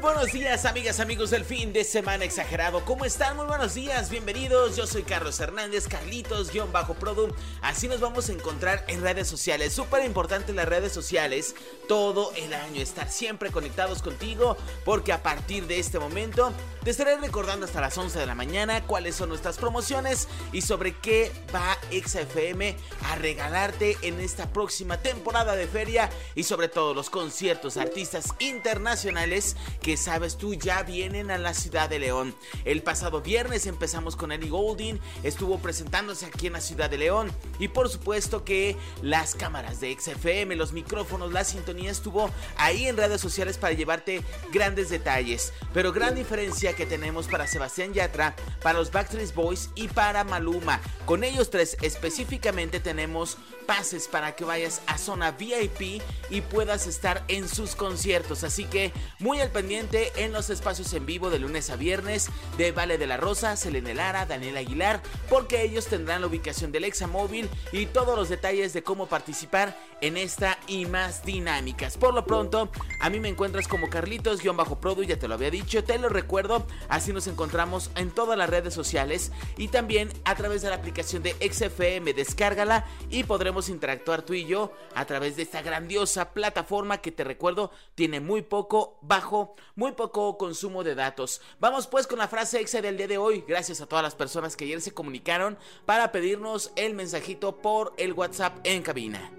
[0.00, 2.84] Buenos días, amigas, amigos del fin de semana exagerado.
[2.84, 3.36] ¿Cómo están?
[3.36, 4.76] Muy buenos días, bienvenidos.
[4.76, 7.34] Yo soy Carlos Hernández, Carlitos-Produ.
[7.62, 9.72] Así nos vamos a encontrar en redes sociales.
[9.72, 11.56] Súper importante las redes sociales
[11.88, 12.80] todo el año.
[12.80, 16.52] Estar siempre conectados contigo, porque a partir de este momento
[16.84, 20.96] te estaré recordando hasta las 11 de la mañana cuáles son nuestras promociones y sobre
[20.96, 27.10] qué va XFM a regalarte en esta próxima temporada de feria y sobre todo los
[27.10, 32.34] conciertos, artistas internacionales que sabes tú ya vienen a la ciudad de León.
[32.64, 37.30] El pasado viernes empezamos con Ellie Goulding, estuvo presentándose aquí en la ciudad de León
[37.58, 42.96] y por supuesto que las cámaras de XFM, los micrófonos, la sintonía estuvo ahí en
[42.96, 44.22] redes sociales para llevarte
[44.52, 49.88] grandes detalles, pero gran diferencia que tenemos para Sebastián Yatra, para los Backstreet Boys y
[49.88, 50.80] para Maluma.
[51.06, 57.22] Con ellos tres específicamente tenemos pases para que vayas a zona VIP y puedas estar
[57.28, 58.42] en sus conciertos.
[58.42, 62.72] Así que muy al pendiente en los espacios en vivo de lunes a viernes de
[62.72, 65.00] Vale de la Rosa, Selene Lara, Daniel Aguilar,
[65.30, 70.16] porque ellos tendrán la ubicación del Examóvil y todos los detalles de cómo participar en
[70.16, 71.96] esta y más dinámicas.
[71.96, 75.98] Por lo pronto, a mí me encuentras como Carlitos-Produ, ya te lo había dicho, te
[75.98, 80.70] lo recuerdo, así nos encontramos en todas las redes sociales y también a través de
[80.70, 85.62] la aplicación de XFM, descárgala y podremos interactuar tú y yo a través de esta
[85.62, 91.40] grandiosa plataforma que te recuerdo tiene muy poco, bajo, muy poco consumo de datos.
[91.60, 93.44] Vamos pues con la frase exa del día de hoy.
[93.46, 98.12] Gracias a todas las personas que ayer se comunicaron para pedirnos el mensajito por el
[98.12, 99.30] WhatsApp en cabina.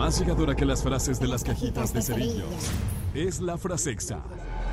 [0.00, 2.70] Más llegadora que las frases de las cajitas de cerillos
[3.12, 4.22] es la frase exa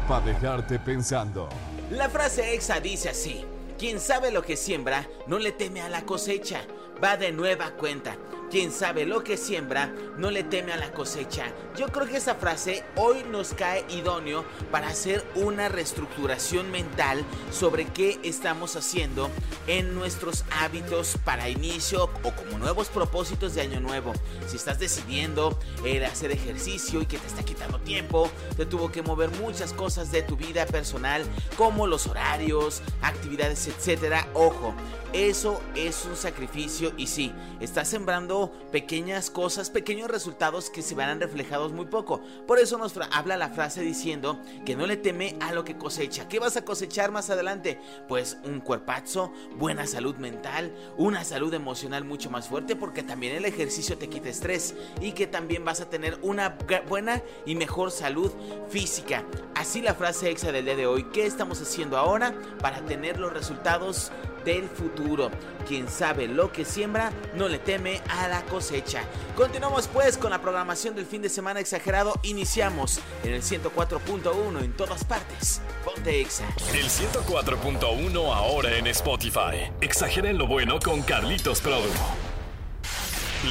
[0.07, 1.49] para dejarte pensando.
[1.91, 3.43] La frase exa dice así.
[3.77, 6.61] Quien sabe lo que siembra, no le teme a la cosecha.
[7.03, 8.15] Va de nueva cuenta.
[8.49, 11.51] Quien sabe lo que siembra, no le teme a la cosecha.
[11.75, 17.87] Yo creo que esa frase hoy nos cae idóneo para hacer una reestructuración mental sobre
[17.87, 19.29] qué estamos haciendo
[19.67, 24.13] en nuestros hábitos para inicio o como nuevos propósitos de año nuevo.
[24.47, 29.01] Si estás decidiendo eh, hacer ejercicio y que te está quitando tiempo, te tuvo que
[29.01, 31.25] mover muchas cosas de tu vida personal,
[31.57, 34.25] como los horarios, actividades, etcétera.
[34.33, 34.73] Ojo,
[35.13, 41.19] eso es un sacrificio y sí, estás sembrando pequeñas cosas, pequeños resultados que se verán
[41.19, 42.21] reflejados muy poco.
[42.45, 46.27] Por eso nos habla la frase diciendo que no le teme a lo que cosecha.
[46.27, 47.79] ¿Qué vas a cosechar más adelante?
[48.07, 53.45] Pues un cuerpazo, buena salud mental, una salud emocional mucho más fuerte porque también el
[53.45, 56.57] ejercicio te quita estrés y que también vas a tener una
[56.87, 58.31] buena y mejor salud
[58.69, 59.23] física.
[59.55, 61.03] Así la frase exa del día de hoy.
[61.13, 64.11] ¿Qué estamos haciendo ahora para tener los resultados
[64.45, 65.31] del futuro.
[65.67, 69.03] Quien sabe lo que siembra no le teme a la cosecha.
[69.35, 72.13] Continuamos pues con la programación del fin de semana exagerado.
[72.23, 75.61] Iniciamos en el 104.1 en todas partes.
[75.83, 76.45] Ponte Exa.
[76.73, 79.71] El 104.1 ahora en Spotify.
[79.81, 81.89] Exagera en lo bueno con Carlitos Produ.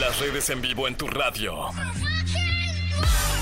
[0.01, 1.71] Las redes en vivo en tu radio.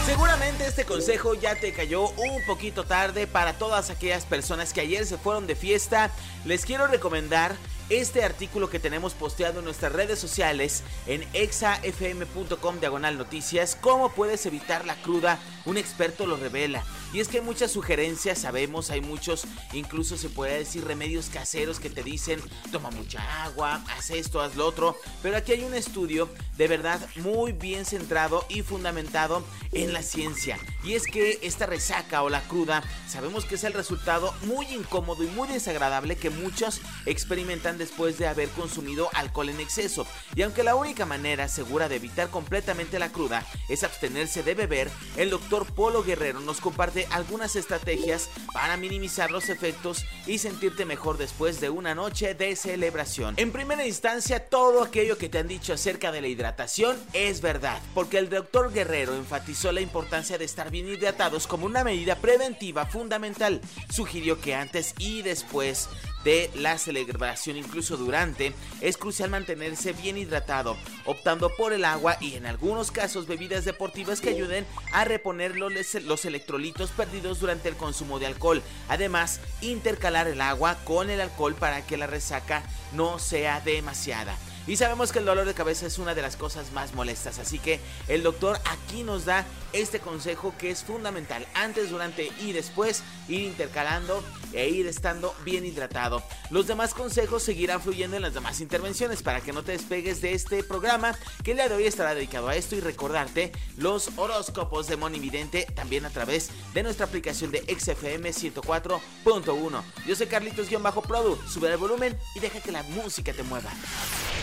[0.06, 5.06] Seguramente este consejo ya te cayó un poquito tarde para todas aquellas personas que ayer
[5.06, 6.10] se fueron de fiesta.
[6.44, 7.56] Les quiero recomendar
[7.88, 13.78] este artículo que tenemos posteado en nuestras redes sociales en exafm.com diagonal noticias.
[13.80, 15.38] ¿Cómo puedes evitar la cruda?
[15.64, 16.84] Un experto lo revela.
[17.14, 21.78] Y es que hay muchas sugerencias, sabemos, hay muchos, incluso se puede decir remedios caseros
[21.78, 22.42] que te dicen,
[22.72, 24.96] toma mucha agua, haz esto, haz lo otro.
[25.22, 30.58] Pero aquí hay un estudio de verdad muy bien centrado y fundamentado en la ciencia.
[30.82, 35.22] Y es que esta resaca o la cruda, sabemos que es el resultado muy incómodo
[35.22, 40.04] y muy desagradable que muchos experimentan después de haber consumido alcohol en exceso.
[40.34, 44.90] Y aunque la única manera segura de evitar completamente la cruda es abstenerse de beber,
[45.16, 51.18] el doctor Polo Guerrero nos comparte algunas estrategias para minimizar los efectos y sentirte mejor
[51.18, 53.34] después de una noche de celebración.
[53.36, 57.80] En primera instancia, todo aquello que te han dicho acerca de la hidratación es verdad,
[57.94, 62.86] porque el doctor Guerrero enfatizó la importancia de estar bien hidratados como una medida preventiva
[62.86, 63.60] fundamental.
[63.90, 65.88] Sugirió que antes y después
[66.24, 72.34] de la celebración, incluso durante, es crucial mantenerse bien hidratado, optando por el agua y
[72.34, 78.18] en algunos casos bebidas deportivas que ayuden a reponer los, electrolitos perdidos durante el consumo
[78.18, 78.62] de alcohol.
[78.88, 82.62] Además, intercalar el agua con el alcohol para que la resaca
[82.92, 84.36] no sea demasiada.
[84.66, 87.58] Y sabemos que el dolor de cabeza es una de las cosas más molestas, así
[87.58, 89.44] que el doctor aquí nos da
[89.74, 95.64] este consejo que es fundamental antes, durante y después ir intercalando e ir estando bien
[95.64, 96.22] hidratado.
[96.50, 100.32] Los demás consejos seguirán fluyendo en las demás intervenciones para que no te despegues de
[100.32, 104.86] este programa que el día de hoy estará dedicado a esto y recordarte los horóscopos
[104.86, 109.82] de Monividente también a través de nuestra aplicación de XFM 104.1.
[110.06, 113.70] Yo soy Carlitos-Produ, sube el volumen y deja que la música te mueva.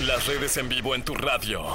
[0.02, 1.66] Las redes en vivo en tu radio.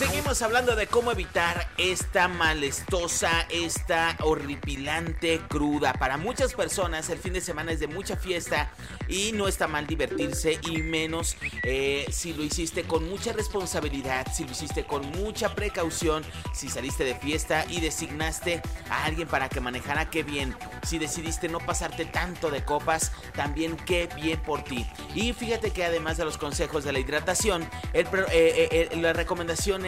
[0.00, 5.92] Seguimos hablando de cómo evitar esta malestosa, esta horripilante cruda.
[5.92, 8.70] Para muchas personas el fin de semana es de mucha fiesta
[9.08, 14.44] y no está mal divertirse y menos eh, si lo hiciste con mucha responsabilidad, si
[14.44, 16.24] lo hiciste con mucha precaución,
[16.54, 20.56] si saliste de fiesta y designaste a alguien para que manejara, qué bien.
[20.82, 24.86] Si decidiste no pasarte tanto de copas, también qué bien por ti.
[25.14, 29.14] Y fíjate que además de los consejos de la hidratación, el, eh, eh, las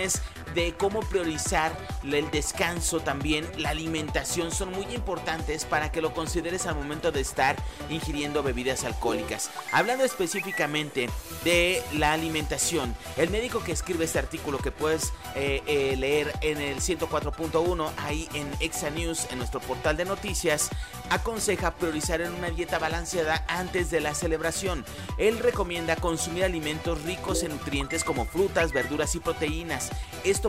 [0.02, 6.12] recomendaciones de cómo priorizar el descanso también, la alimentación son muy importantes para que lo
[6.12, 7.56] consideres al momento de estar
[7.90, 9.50] ingiriendo bebidas alcohólicas.
[9.72, 11.08] Hablando específicamente
[11.44, 16.60] de la alimentación, el médico que escribe este artículo que puedes eh, eh, leer en
[16.60, 20.70] el 104.1 ahí en Exa News, en nuestro portal de noticias,
[21.10, 24.84] aconseja priorizar en una dieta balanceada antes de la celebración.
[25.19, 29.91] Él recomienda consumir alimentos ricos en nutrientes como frutas, verduras y proteínas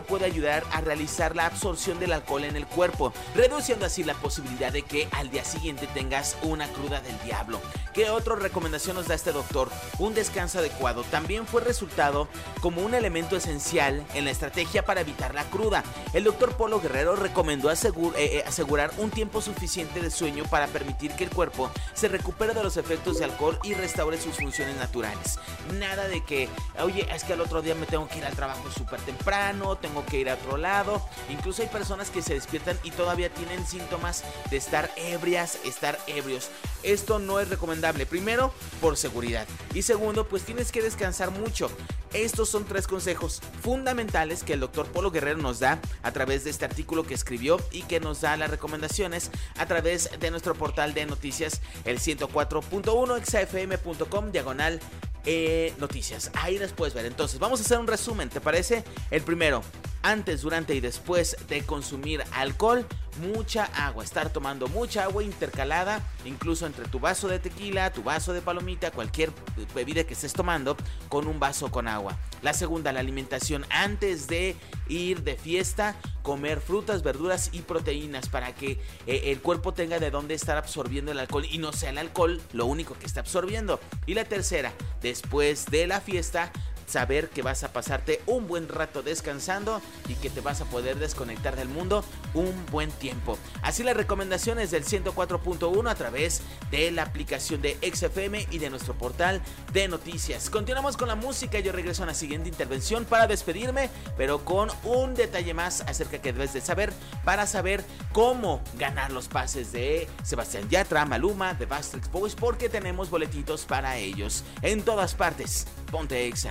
[0.02, 4.72] puede ayudar a realizar la absorción del alcohol en el cuerpo, reduciendo así la posibilidad
[4.72, 7.60] de que al día siguiente tengas una cruda del diablo.
[7.92, 9.70] ¿Qué otra recomendación nos da este doctor?
[9.98, 12.28] Un descanso adecuado también fue resultado
[12.60, 15.84] como un elemento esencial en la estrategia para evitar la cruda.
[16.12, 17.76] El doctor Polo Guerrero recomendó eh,
[18.16, 22.62] eh, asegurar un tiempo suficiente de sueño para permitir que el cuerpo se recupere de
[22.62, 25.38] los efectos de alcohol y restaure sus funciones naturales.
[25.72, 26.48] Nada de que,
[26.80, 30.06] oye, es que al otro día me tengo que ir al trabajo súper temprano, tengo
[30.06, 31.06] que ir a otro lado.
[31.28, 36.48] Incluso hay personas que se despiertan y todavía tienen síntomas de estar ebrias, estar ebrios.
[36.82, 38.06] Esto no es recomendable.
[38.06, 38.50] Primero,
[38.80, 39.46] por seguridad.
[39.74, 41.70] Y segundo, pues tienes que descansar mucho.
[42.14, 46.50] Estos son tres consejos fundamentales que el doctor Polo Guerrero nos da a través de
[46.50, 50.94] este artículo que escribió y que nos da las recomendaciones a través de nuestro portal
[50.94, 54.80] de noticias, el 104.1 exafm.com diagonal
[55.24, 56.30] eh, noticias.
[56.34, 57.06] Ahí las puedes ver.
[57.06, 58.84] Entonces, vamos a hacer un resumen, ¿te parece?
[59.10, 59.62] El primero,
[60.02, 62.86] antes, durante y después de consumir alcohol,
[63.20, 64.04] mucha agua.
[64.04, 68.90] Estar tomando mucha agua intercalada, incluso entre tu vaso de tequila, tu vaso de palomita,
[68.90, 69.32] cualquier
[69.74, 70.76] bebida que estés tomando,
[71.08, 72.18] con un vaso con agua.
[72.42, 74.56] La segunda, la alimentación antes de
[74.88, 80.10] ir de fiesta comer frutas, verduras y proteínas para que eh, el cuerpo tenga de
[80.10, 83.78] dónde estar absorbiendo el alcohol y no sea el alcohol lo único que está absorbiendo.
[84.06, 86.50] Y la tercera, después de la fiesta,
[86.86, 90.98] saber que vas a pasarte un buen rato descansando y que te vas a poder
[90.98, 93.38] desconectar del mundo un buen tiempo.
[93.62, 98.94] Así las recomendaciones del 104.1 a través de la aplicación de XFM y de nuestro
[98.94, 99.40] portal
[99.72, 100.50] de noticias.
[100.50, 105.14] Continuamos con la música, yo regreso a la siguiente intervención para despedirme, pero con un
[105.14, 106.92] detalle más acerca que debes de saber
[107.24, 113.10] para saber cómo ganar los pases de Sebastián Yatra, Maluma, de Bastrix Boys, porque tenemos
[113.10, 115.66] boletitos para ellos en todas partes.
[115.94, 116.50] Ponte Exa.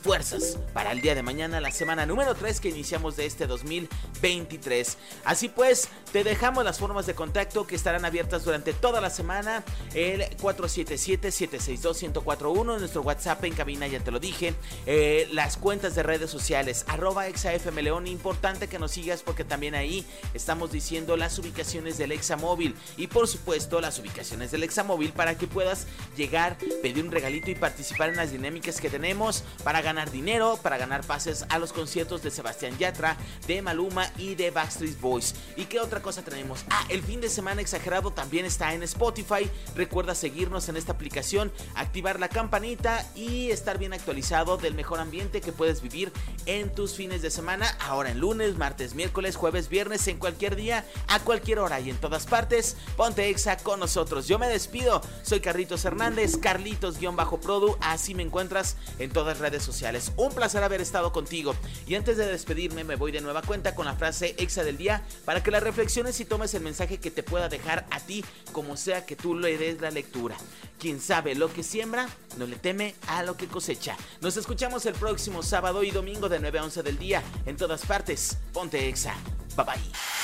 [0.02, 4.97] fuerzas para el día de mañana, la semana número 3 que iniciamos de este 2023.
[5.25, 9.64] Así pues, te dejamos las formas de contacto que estarán abiertas durante toda la semana.
[9.95, 14.55] El 477-762-1041, nuestro WhatsApp en cabina, ya te lo dije.
[14.87, 20.07] Eh, las cuentas de redes sociales, arroba exafmleón, importante que nos sigas porque también ahí
[20.35, 25.47] estamos diciendo las ubicaciones del Examóvil y por supuesto las ubicaciones del Examóvil para que
[25.47, 25.87] puedas
[26.17, 30.76] llegar, pedir un regalito y participar en las dinámicas que tenemos para ganar dinero, para
[30.76, 33.16] ganar pases a los conciertos de Sebastián Yatra,
[33.47, 35.35] de Maluma y de Backstreet Boys.
[35.57, 36.62] ¿Y qué otra cosa tenemos?
[36.68, 39.50] Ah, el fin de semana exagerado también está en Spotify.
[39.75, 45.40] Recuerda seguirnos en esta aplicación, activar la campanita y estar bien actualizado del mejor ambiente
[45.40, 46.12] que puedes vivir
[46.45, 47.75] en tus fines de semana.
[47.80, 51.97] Ahora en lunes, martes, miércoles, jueves, viernes, en cualquier día, a cualquier hora y en
[51.97, 52.76] todas partes.
[52.95, 54.28] Ponte exa con nosotros.
[54.28, 55.00] Yo me despido.
[55.23, 57.78] Soy Carlitos Hernández, Carlitos-Produ.
[57.80, 59.78] Así me encuentras en todas redes sociales
[60.17, 61.55] un placer haber estado contigo.
[61.87, 65.05] Y antes de despedirme, me voy de nueva cuenta con la frase exa del día
[65.25, 68.77] para que la reflexiones y tomes el mensaje que te pueda dejar a ti, como
[68.77, 70.37] sea que tú le des la lectura.
[70.79, 73.97] Quien sabe lo que siembra, no le teme a lo que cosecha.
[74.21, 77.87] Nos escuchamos el próximo sábado y domingo de 9 a 11 del día en todas
[77.87, 78.37] partes.
[78.53, 79.15] Ponte exa.
[79.57, 80.18] Bye bye.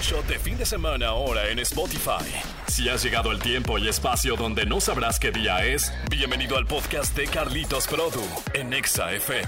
[0.00, 2.24] Shot de fin de semana ahora en Spotify.
[2.66, 6.66] Si has llegado el tiempo y espacio donde no sabrás qué día es, bienvenido al
[6.66, 9.46] podcast de Carlitos Produ en Exa FM.